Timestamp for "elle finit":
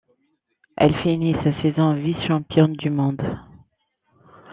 0.77-1.35